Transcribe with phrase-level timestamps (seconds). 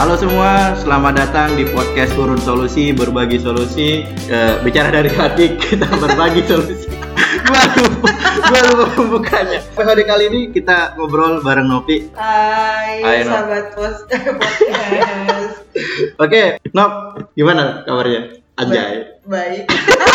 [0.00, 4.00] Halo semua, selamat datang di podcast Turun Solusi, berbagi solusi.
[4.32, 6.88] Eh, bicara dari hati, kita berbagi solusi.
[7.44, 8.08] gua lupa,
[8.48, 9.60] gua lupa pembukanya.
[9.60, 12.08] Episode kali ini kita ngobrol bareng Novi.
[12.16, 13.44] Hai, Hai, Nop.
[13.44, 13.96] sahabat pos
[14.40, 15.68] podcast.
[16.16, 16.92] Oke, Nop,
[17.36, 18.40] gimana kabarnya?
[18.56, 19.20] Anjay.
[19.28, 19.68] Baik.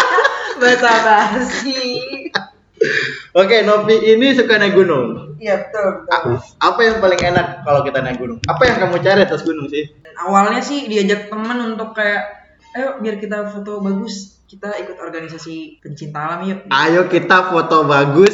[0.66, 1.78] Bahasa basi.
[3.36, 5.36] Oke, Novi ini suka naik gunung.
[5.38, 6.40] Iya betul, betul.
[6.64, 8.40] Apa yang paling enak kalau kita naik gunung?
[8.48, 9.84] Apa yang kamu cari atas gunung sih?
[10.16, 12.24] Awalnya sih diajak temen untuk kayak,
[12.74, 16.60] ayo biar kita foto bagus, kita ikut organisasi pencinta alam yuk.
[16.72, 18.34] Ayo kita foto bagus.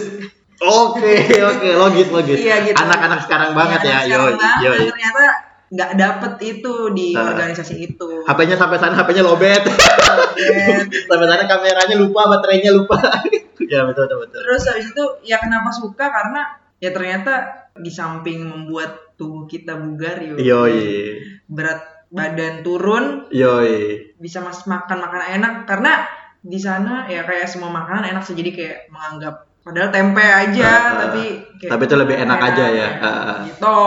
[0.61, 2.37] Oke, oke, logis, logis.
[2.37, 2.77] Iya, gitu.
[2.77, 4.61] Anak-anak sekarang banget ya, Iya, sekarang yoi, banget.
[4.61, 4.79] yoi.
[4.93, 5.23] Ternyata
[5.71, 7.31] nggak dapet itu di Ah.
[7.31, 8.27] organisasi itu.
[8.27, 9.63] HP-nya sampai sana HP-nya lobet.
[11.09, 12.99] sampai sana kameranya lupa, baterainya lupa.
[13.71, 14.39] ya betul betul betul.
[14.43, 16.41] Terus habis itu ya kenapa suka karena
[16.83, 17.33] ya ternyata
[17.79, 20.37] di samping membuat tubuh kita bugar yuk.
[20.43, 21.23] Yoi.
[21.47, 24.11] berat badan turun Yoi.
[24.19, 26.03] bisa mas makan makanan enak karena
[26.41, 30.81] di sana ya kayak semua makanan enak sih jadi kayak menganggap padahal tempe aja Ah,
[30.81, 30.93] ah.
[30.99, 31.23] tapi
[31.55, 32.87] kayak Tapi itu lebih enak aja ya.
[32.97, 33.35] Ah.
[33.45, 33.77] gitu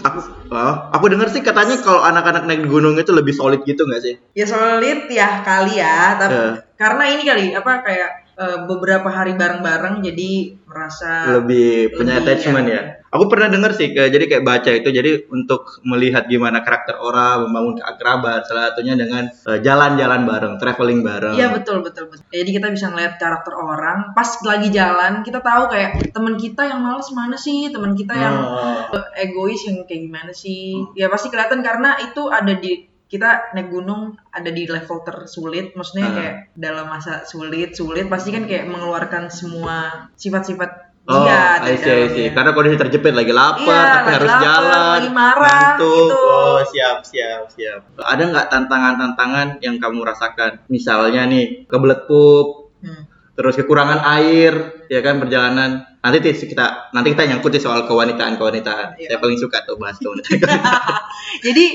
[0.00, 0.18] Aku
[0.48, 4.14] oh, aku dengar sih katanya kalau anak-anak naik gunung itu lebih solid gitu nggak sih?
[4.32, 6.48] ya solid ya kali ya tapi Ya.
[6.74, 10.30] karena ini kali apa kayak eh, beberapa hari bareng-bareng jadi
[10.64, 12.74] merasa lebih punya lebih, attachment ya.
[12.74, 12.82] ya.
[13.10, 17.42] Aku pernah dengar sih, kayak, jadi kayak baca itu, jadi untuk melihat gimana karakter orang,
[17.42, 21.34] membangun keakraban, salah satunya dengan eh, jalan-jalan bareng, traveling bareng.
[21.34, 22.22] Iya betul betul betul.
[22.30, 26.78] Jadi kita bisa ngeliat karakter orang pas lagi jalan kita tahu kayak teman kita yang
[26.78, 29.02] males mana sih, teman kita yang Oh.
[29.18, 34.14] egois yang kayak gimana sih ya pasti kelihatan karena itu ada di kita naik gunung
[34.30, 36.14] ada di level tersulit maksudnya Ah.
[36.14, 41.90] kayak dalam masa sulit sulit pasti kan kayak mengeluarkan semua sifat-sifat Oh, dia I see,
[41.90, 42.26] I see.
[42.30, 45.90] Karena kondisi terjepit lagi lapar, Iya, tapi lagi harus lapar, jalan, lagi marah, ngantuk.
[45.90, 46.22] gitu.
[46.22, 47.80] Oh, siap, siap, siap.
[47.98, 50.50] Ada nggak tantangan-tantangan yang kamu rasakan?
[50.66, 53.04] Misalnya nih, kebelet pup, Hmm.
[53.34, 55.84] terus kekurangan air, ya kan perjalanan.
[56.00, 58.96] Nanti kita nanti kita nyangkut sih soal kewanitaan kewanitaan.
[58.96, 59.12] Iya.
[59.12, 60.40] Saya paling suka tuh bahas kewanitaan.
[61.44, 61.66] jadi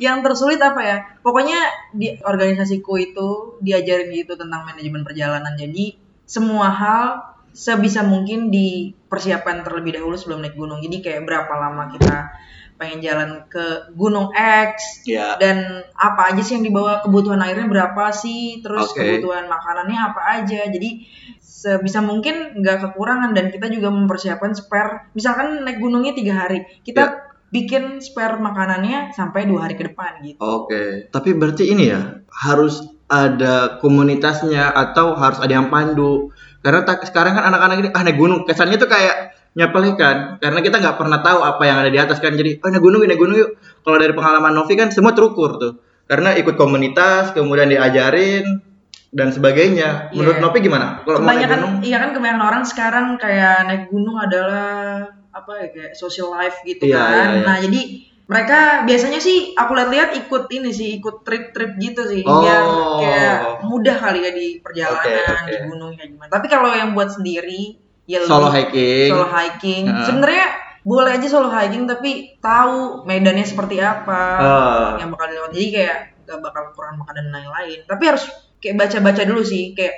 [0.00, 1.60] yang tersulit apa ya pokoknya
[1.92, 3.28] di organisasiku itu
[3.60, 10.60] diajarin gitu tentang manajemen perjalanan jadi semua hal sebisa mungkin dipersiapkan terlebih dahulu sebelum naik
[10.60, 12.36] gunung jadi kayak berapa lama kita
[12.76, 15.40] pengen jalan ke gunung X ya.
[15.40, 19.00] dan apa aja sih yang dibawa kebutuhan airnya berapa sih terus Oke.
[19.00, 21.00] kebutuhan makanannya apa aja jadi
[21.40, 27.00] sebisa mungkin nggak kekurangan dan kita juga mempersiapkan spare misalkan naik gunungnya tiga hari kita
[27.08, 27.10] Ya.
[27.48, 32.84] bikin spare makanannya sampai dua hari ke depan gitu Oke, tapi berarti ini ya harus
[33.06, 36.34] ada komunitasnya atau harus ada yang pandu.
[36.66, 40.82] Karena tak, sekarang kan anak-anak ini ah naik gunung kesannya tuh kayak nyepelekan karena kita
[40.82, 43.38] nggak pernah tahu apa yang ada di atas kan jadi oh naik gunung naik gunung
[43.38, 43.54] yuk.
[43.86, 45.72] Kalau dari pengalaman Novi kan semua terukur tuh.
[46.10, 48.62] Karena ikut komunitas, kemudian diajarin
[49.14, 50.10] dan sebagainya.
[50.10, 50.42] Menurut Iya.
[50.42, 50.86] Novi gimana?
[51.06, 51.74] Kalau mau naik kebanyakan gunung?
[51.86, 56.88] iya kan kebanyakan orang sekarang kayak naik gunung adalah apa ya kayak social life gitu
[56.88, 57.44] Iya, kan iya, iya.
[57.44, 57.80] nah jadi
[58.26, 62.42] mereka biasanya sih aku lihat-lihat ikut ini sih ikut trip-trip gitu sih Oh.
[62.42, 62.62] biar
[62.98, 65.46] kayak mudah kali ya di perjalanan Oke, oke.
[65.46, 69.08] di gunung kayak gimana tapi kalau yang buat sendiri ya lebih Solo hiking.
[69.08, 70.04] solo hiking Heeh.
[70.04, 70.44] sebenarnya
[70.82, 74.90] boleh aja solo hiking tapi tahu medannya seperti apa Ah.
[74.98, 78.26] yang bakal dilewati jadi kayak gak bakal kurang makan dan lain-lain tapi harus
[78.56, 79.94] kayak baca-baca dulu sih kayak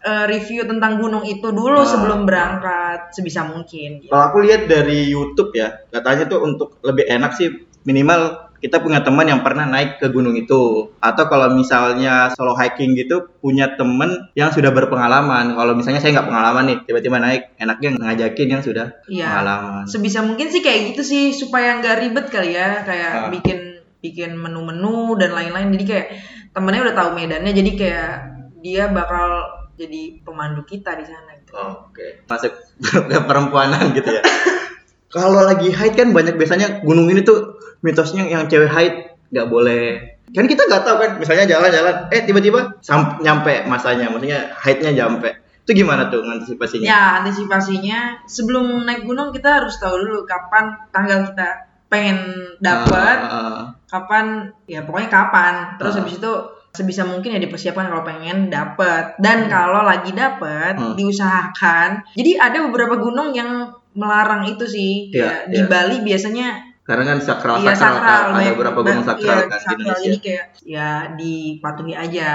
[0.00, 1.86] eh, review tentang gunung itu dulu Ah.
[1.86, 4.08] sebelum berangkat sebisa mungkin gitu.
[4.08, 7.50] Kalau aku lihat dari YouTube ya, katanya tuh untuk lebih enak sih
[7.88, 8.20] minimal
[8.58, 10.90] kita punya teman yang pernah naik ke gunung itu.
[10.98, 15.54] Atau kalau misalnya solo hiking gitu punya temen yang sudah berpengalaman.
[15.54, 19.24] Kalau misalnya saya nggak pengalaman nih, tiba-tiba naik, enaknya ngajakin yang sudah Iya.
[19.30, 19.84] pengalaman.
[19.86, 23.30] sebisa mungkin sih kayak gitu sih supaya nggak ribet kali ya kayak Ah.
[23.30, 26.06] bikin bikin menu-menu dan lain-lain jadi kayak
[26.54, 28.12] temennya udah tahu medannya jadi kayak
[28.58, 29.42] dia bakal
[29.74, 31.54] jadi pemandu kita di sana gitu.
[31.54, 32.50] Oke, masuk
[33.10, 34.22] ke perempuanan gitu ya.
[35.14, 38.94] Kalau lagi haid kan banyak biasanya gunung ini tuh mitosnya yang cewek haid
[39.28, 40.18] nggak boleh.
[40.28, 42.60] Kan kita nggak tahu kan, misalnya jalan-jalan, eh tiba-tiba
[43.24, 45.32] nyampe masanya, maksudnya haidnya nyampe.
[45.64, 46.84] Itu gimana tuh antisipasinya?
[46.84, 51.48] Ya antisipasinya sebelum naik gunung kita harus tahu dulu kapan tanggal kita
[51.88, 52.20] pengen
[52.60, 55.54] dapat, Ah, ah, kapan ya pokoknya kapan.
[55.80, 55.98] Terus Ah.
[56.04, 56.32] habis itu
[56.76, 59.16] sebisa mungkin ya dipersiapkan kalau pengen dapat.
[59.16, 60.92] Dan kalau lagi dapat Hmm.
[60.92, 62.04] diusahakan.
[62.12, 65.08] Jadi ada beberapa gunung yang melarang itu sih.
[65.08, 65.66] Iya, Kayak di iya.
[65.66, 66.48] Bali biasanya
[66.88, 68.40] Karena kan sakral iya sakral, kan.
[68.40, 69.76] ada beberapa gunung sakral iya, kan di sakral.
[69.76, 70.04] Indonesia.
[70.08, 72.30] Jadi kayak ya dipatuhi aja.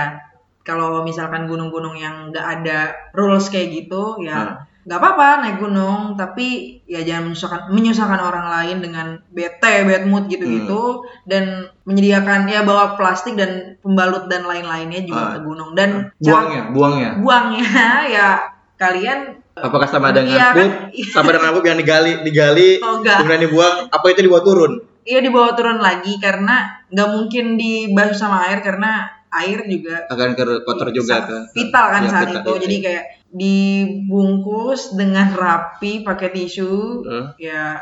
[0.61, 2.77] Kalau misalkan gunung-gunung yang nggak ada
[3.11, 4.55] rules kayak gitu, ya Hmm.
[4.83, 6.47] nggak apa-apa naik gunung tapi
[6.83, 12.99] ya jangan menyusahkan menyusahkan orang lain dengan bete bad mood gitu-gitu dan menyediakan ya bawa
[12.99, 15.31] plastik dan pembalut dan lain-lainnya juga Ah.
[15.35, 17.09] ke gunung dan Buangnya, buangnya.
[17.15, 17.63] buangnya
[18.19, 18.27] ya
[18.75, 20.69] kalian Apakah sama dengan Iya, kan?
[21.13, 23.21] Sama dengan pup yang digali, digali, Oh, enggak.
[23.21, 23.75] kemudian dibuang?
[23.87, 24.81] Apa itu dibawa turun?
[25.03, 30.63] Iya dibawa turun lagi karena nggak mungkin dibasuh sama air karena air juga Akan ke
[30.63, 31.41] kotor juga sangat kan?
[31.53, 32.49] vital kan Iya, saat vital, itu.
[32.49, 32.61] iya.
[32.63, 36.73] Jadi kayak dibungkus dengan rapi pakai tisu,
[37.03, 37.25] Eh.
[37.45, 37.77] ya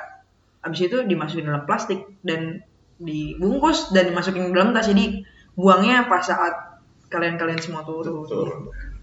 [0.61, 2.61] abis itu dimasukin dalam plastik dan
[2.97, 4.87] dibungkus dan dimasukin dalam tas.
[4.87, 5.23] Jadi
[5.53, 8.27] buangnya pas saat kalian-kalian semua turun.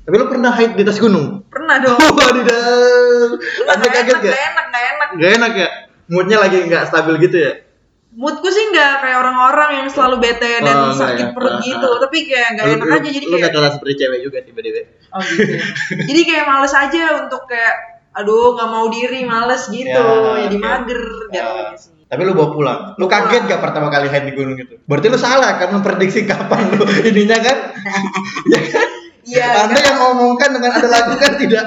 [0.09, 1.45] Tapi lu pernah hike di atas gunung?
[1.47, 2.01] Pernah dong.
[2.17, 3.29] Wadidaw.
[3.69, 4.25] Anda kaget enak, gak?
[4.25, 5.09] nggak enak, nggak enak.
[5.15, 5.69] Gak enak ya?
[6.09, 7.53] Moodnya lagi nggak stabil gitu ya?
[8.11, 11.33] Moodku sih nggak kayak orang-orang yang selalu bete dan Oh, sakit ya?
[11.37, 11.85] perut gitu.
[11.87, 12.01] ah.
[12.01, 13.09] Tapi kayak Lu- enak lu- aja.
[13.11, 14.81] Jadi Lu kayak gak kalah seperti cewek juga tiba-tiba?
[15.13, 15.45] Oh gitu.
[15.45, 15.61] ya.
[16.03, 17.75] Jadi kayak males aja untuk kayak
[18.11, 19.93] aduh nggak mau diri males gitu.
[19.93, 20.65] Ya, Jadi oke.
[20.65, 21.45] mager Ya.
[21.77, 21.93] sih.
[22.09, 22.79] Tapi lu bawa pulang.
[22.97, 24.81] Lu kaget gak pertama kali hike di gunung itu?
[24.83, 27.57] Berarti lu salah kan memprediksi kapan lu ininya kan?
[28.57, 28.89] ya kan?
[29.29, 29.69] Iya.
[29.69, 31.65] Anda yang ngomongkan dengan Anda lakukan tidak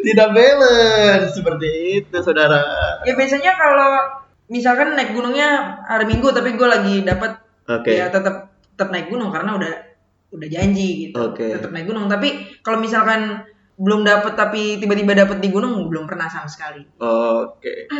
[0.00, 1.68] tidak balance seperti
[2.00, 2.60] itu, saudara.
[3.04, 7.92] Ya biasanya kalau misalkan naik gunungnya hari Minggu tapi gue lagi dapat Oke.
[7.92, 9.72] ya tetap tetap naik gunung karena udah
[10.32, 11.20] udah janji gitu.
[11.20, 11.60] Oke.
[11.60, 12.08] Tetap naik gunung.
[12.08, 13.44] Tapi kalau misalkan
[13.76, 16.80] belum dapat tapi tiba-tiba dapat di gunung belum pernah sama sekali.
[17.00, 17.92] Oke.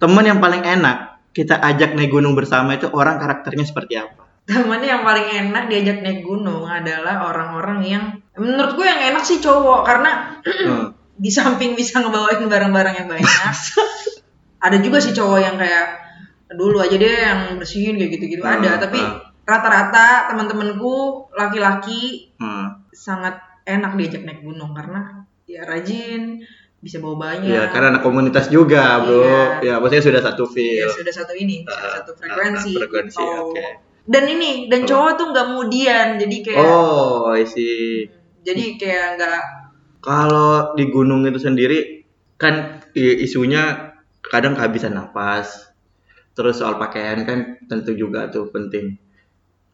[0.00, 4.29] Temen yang paling enak kita ajak naik gunung bersama itu orang karakternya seperti apa?
[4.44, 8.04] Temennya yang paling enak diajak naik gunung adalah orang-orang yang
[8.34, 10.96] menurut gue yang enak sih cowok karena Hmm.
[11.20, 13.28] di samping bisa ngebawain barang-barang yang banyak
[14.64, 15.86] ada juga sih cowok yang kayak
[16.50, 19.44] dulu aja deh yang bersihin kayak gitu-gitu Hmm, ada tapi hmm.
[19.44, 20.94] rata-rata teman-temanku
[21.32, 22.80] laki-laki Hmm.
[22.90, 26.40] sangat enak diajak naik gunung karena ya rajin
[26.80, 29.20] bisa bawa banyak Ya, karena anak komunitas juga, Bro.
[29.20, 29.44] Iya.
[29.60, 30.88] Ya, maksudnya sudah satu Ya, feel.
[30.88, 33.42] sudah satu ini sudah Ah, satu frekuensi, ah, frekuensi, gitu.
[33.52, 33.66] oke.
[34.08, 38.08] Dan ini dan cowok tuh nggak mudian jadi kayak Oh, I see.
[38.40, 39.40] jadi kayak nggak
[40.00, 42.08] Kalau di gunung itu sendiri
[42.40, 43.92] kan isunya
[44.24, 45.68] kadang kehabisan napas.
[46.32, 47.38] Terus soal pakaian kan
[47.68, 48.96] tentu juga tuh penting.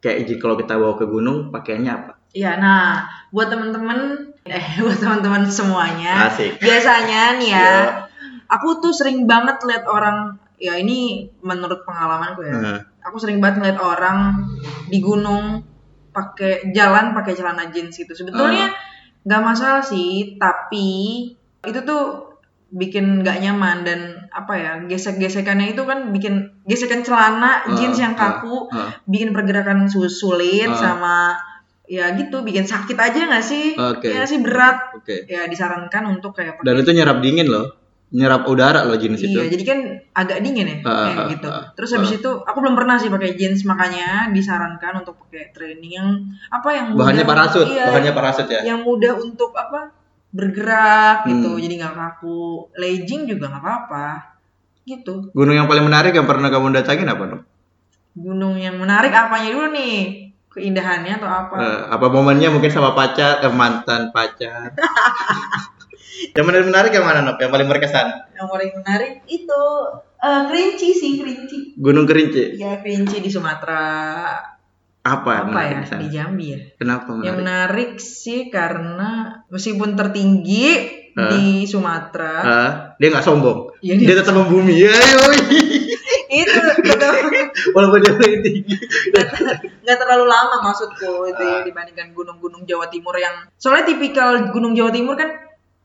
[0.03, 2.13] Kayak jadi kalau kita bawa ke gunung pakaiannya apa?
[2.35, 6.59] Ya, nah, buat teman-teman, eh, buat teman-teman semuanya, Asik.
[6.61, 7.77] biasanya nih ya, Ya.
[8.51, 13.63] aku tuh sering banget lihat orang, ya ini menurut pengalamanku ya, Nah, aku sering banget
[13.63, 14.43] lihat orang
[14.91, 15.63] di gunung
[16.11, 18.11] pakai jalan pakai celana jeans gitu.
[18.11, 18.75] Sebetulnya
[19.23, 20.89] nggak masalah sih, tapi
[21.63, 22.35] itu tuh
[22.67, 24.01] bikin nggak nyaman dan
[24.35, 28.91] apa ya gesek-gesekannya itu kan bikin gesekan celana Ah, jeans yang ah, kaku ah.
[29.07, 30.75] bikin pergerakan su- sulit Ah.
[30.75, 31.19] sama
[31.87, 34.11] ya gitu bikin sakit aja nggak sih Oke.
[34.11, 35.23] ya sih berat Oke.
[35.31, 37.86] ya disarankan untuk kayak Dan itu nyerap dingin loh.
[38.09, 39.35] Nyerap udara loh jeans itu.
[39.35, 39.79] iya jadi kan
[40.15, 42.17] agak dingin ya Ah, kayak gitu ah, terus habis ah.
[42.17, 46.09] itu aku belum pernah sih pakai jeans makanya disarankan untuk pakai training yang
[46.49, 48.61] apa yang Bahannya mudah- parasut, iya, bahannya parasut ya.
[48.65, 49.91] yang mudah untuk apa
[50.31, 51.61] bergerak gitu Hmm.
[51.61, 52.39] jadi nggak kaku
[52.75, 54.07] legging juga nggak apa-apa
[54.85, 57.43] gitu Gunung yang paling menarik yang pernah kamu datangin apa dong?
[58.15, 63.41] gunung yang menarik apanya dulu nih keindahannya atau apa Eh, apa momennya mungkin sama pacar,
[63.41, 64.73] eh, mantan pacar.
[66.33, 67.37] yang menarik menarik yang mana Nop?
[67.37, 68.07] Yang paling berkesan?
[68.33, 69.63] yang paling menarik itu
[70.19, 72.57] eh, kerinci sih kerinci Gunung Kerinci.
[72.57, 74.37] ya kerinci di Sumatera
[75.03, 77.39] Apa, yang apa menarik ya di Jambi ya Kenapa yang menarik?
[77.39, 79.11] menarik sih karena
[79.47, 80.67] meskipun tertinggi
[81.15, 81.31] Hah?
[81.31, 82.71] di Sumatera Hah?
[82.95, 83.73] dia nggak sombong.
[83.79, 84.75] Iya, dia, dia- tetap membumi.
[84.79, 84.93] Ya,
[86.29, 87.13] itu tetap
[87.69, 88.77] Walaupun dia paling tinggi.
[89.83, 91.63] nggak terlalu lama maksudku itu ya, Ah.
[91.63, 95.31] dibandingkan gunung-gunung Jawa Timur yang soalnya tipikal gunung Jawa Timur kan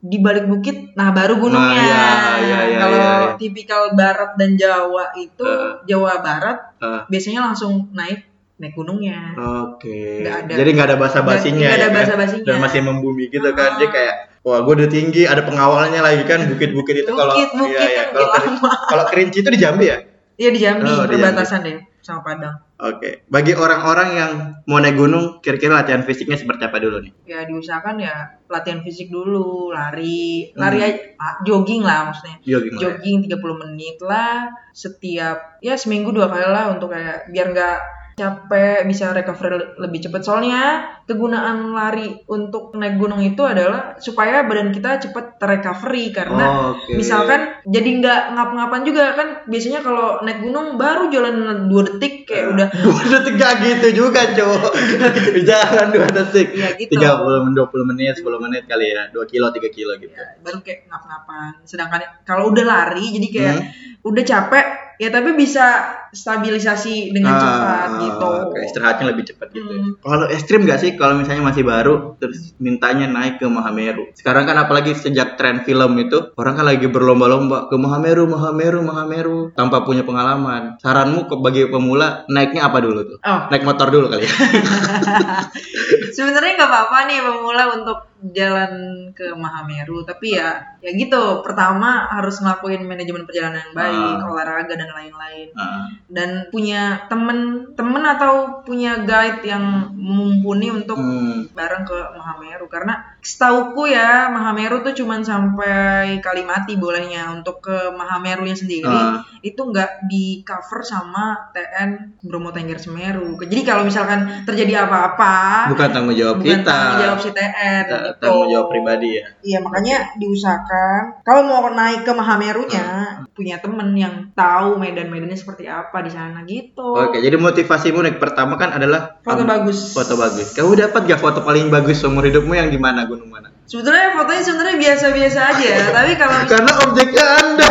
[0.02, 3.34] di balik bukit nah baru gunungnya Nah, iya, iya, kalau iya, iya.
[3.38, 5.78] tipikal Barat dan Jawa itu Ah.
[5.86, 8.26] Jawa Barat Ah, biasanya langsung naik
[8.58, 10.22] naik gunungnya Oke.
[10.22, 10.54] Ada.
[10.54, 11.66] Jadi nggak ada basa-basinya.
[11.66, 11.98] Nggak ada ya kan?
[11.98, 12.46] basa-basinya.
[12.46, 13.78] Dan masih membumi gitu kan.
[13.78, 13.92] Dia Ah.
[13.92, 18.10] kayak Wah, gue udah tinggi, ada pengawalnya lagi kan, bukit-bukit itu kalau Bukit, bukit iya,
[18.10, 18.58] kan
[18.90, 20.02] Kalau Kerinci- itu di Jambi ya?
[20.34, 23.30] Iya di Jambi Oh, di perbatasan deh sama Padang Oke.
[23.30, 24.32] Bagi orang-orang yang
[24.66, 27.14] mau naik gunung, kira-kira latihan fisiknya seperti apa dulu nih?
[27.24, 28.16] ya diusahakan ya
[28.46, 30.58] latihan fisik dulu lari Hmm.
[30.58, 32.74] lari aja ah, jogging lah maksudnya Jogging.
[32.74, 32.80] ya.
[32.82, 37.78] jogging 30 menit lah setiap ya seminggu dua kali lah untuk kayak biar nggak
[38.16, 40.64] capek bisa recovery lebih cepat soalnya
[41.08, 46.16] kegunaan lari untuk naik gunung itu adalah supaya badan kita cepat terrecovery.
[46.16, 46.96] Karena Oke.
[46.96, 52.46] misalkan jadi nggak ngap-ngapan juga kan biasanya kalau naik gunung baru jalan dua detik kayak
[52.56, 54.72] udah dua detik gak gitu juga cowok
[55.50, 56.48] jalan dua detik.
[56.56, 56.96] Iya, gitu.
[56.96, 59.10] tiga puluh dua puluh menit 10 menit kali ya.
[59.12, 60.14] Dua kilo tiga kilo gitu.
[60.14, 61.52] Ya, baru kayak ngap-ngapan.
[61.68, 64.08] Sedangkan kalau udah lari jadi kayak Hmm.
[64.08, 64.66] udah capek
[65.02, 65.66] ya tapi bisa
[66.14, 68.28] stabilisasi dengan Ah, cepat gitu.
[68.28, 69.98] oke, istirahatnya lebih cepat gitu Hmm.
[69.98, 70.94] kalau ekstrim gak sih?
[70.94, 74.14] Kalau misalnya masih baru terus mintanya naik ke Mahameru.
[74.14, 79.40] Sekarang kan apalagi sejak tren film itu orang kan lagi berlomba-lomba ke Mahameru Mahameru Mahameru
[79.52, 80.78] tanpa punya pengalaman.
[80.78, 83.18] Saranmu ke bagi pemula naiknya apa dulu tuh?
[83.24, 83.50] Oh.
[83.50, 84.32] naik motor dulu kali ya.
[86.16, 88.72] Sebenarnya nggak apa-apa nih pemula untuk jalan
[89.18, 91.42] ke Mahameru, tapi ya ya gitu.
[91.42, 94.30] Pertama harus ngelakuin manajemen perjalanan yang baik, Ah.
[94.30, 95.48] olahraga dan lain-lain.
[95.58, 101.54] Ah, Dan punya temen temen atau punya guide yang mumpuni untuk hmm.
[101.58, 108.54] bareng ke Mahameru karena setauku ya Mahameru tuh cuman sampai Kalimati bolehnya untuk ke Mahamerunya
[108.54, 109.22] sendiri Ah.
[109.40, 113.38] itu nggak di cover sama TN Bromo Tengger Semeru.
[113.38, 118.02] Jadi kalau misalkan terjadi apa-apa bukan tanggung jawab bukan kita tanggung jawab si TN Ta-
[118.04, 118.20] gitu.
[118.20, 122.86] tanggung jawab pribadi ya Iya makanya diusahakan kalau mau naik ke Mahamerunya
[123.32, 126.94] punya temen yang tahu medan-medannya seperti apa di sana gitu.
[126.94, 129.94] Oke, jadi motivasimu nih pertama kan adalah Foto bagus.
[129.94, 130.52] Foto bagus.
[130.52, 133.48] Kamu dapat gak foto paling bagus seumur hidupmu yang di mana gunung mana?
[133.64, 137.70] Sebetulnya fotonya sebenarnya biasa-biasa aja, tapi kalau mis- Karena objeknya Anda.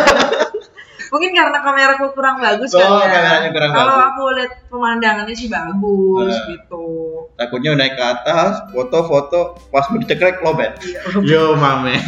[1.11, 3.11] mungkin karena kameraku kurang bagus Oh, kali ya.
[3.11, 4.07] kameranya kurang kalau bagus.
[4.07, 6.43] aku lihat pemandangannya sih bagus Eh.
[6.49, 6.83] gitu.
[7.35, 10.71] Takutnya naik ke atas, foto-foto pas mau dicekrek lobet.
[10.79, 11.99] Iya, Yo, mamen.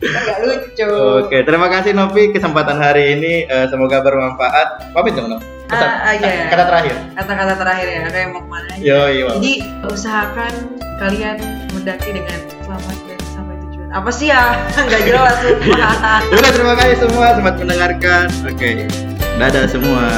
[0.00, 0.88] agak lucu.
[1.20, 4.92] Oke, terima kasih Novi kesempatan hari ini Eh, semoga bermanfaat.
[4.92, 5.44] Pamit dong, Nov.
[5.64, 6.48] Pesan- Ah, ah, iya.
[6.48, 6.94] Kata terakhir.
[7.12, 8.80] Kata-kata terakhir ya, kayak mau ke mana aja.
[8.80, 9.26] Yo, yo.
[9.34, 9.52] Jadi
[9.84, 10.52] usahakan
[10.98, 11.36] kalian
[11.84, 13.88] mendaki dengan selamat dan sampai tujuan.
[13.92, 14.56] Apa sih ya?
[14.88, 16.20] Nggak jelas sumpah.
[16.40, 18.26] Udah, terima kasih semua sempat mendengarkan.
[18.48, 18.88] Oke.
[19.36, 20.08] Dadah semua.